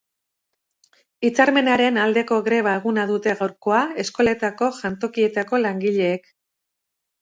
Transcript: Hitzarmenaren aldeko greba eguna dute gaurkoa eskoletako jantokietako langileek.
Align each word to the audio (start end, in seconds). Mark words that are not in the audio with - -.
Hitzarmenaren 1.27 2.01
aldeko 2.05 2.39
greba 2.49 2.75
eguna 2.81 3.05
dute 3.13 3.37
gaurkoa 3.45 3.85
eskoletako 4.07 4.75
jantokietako 4.83 5.65
langileek. 5.69 6.39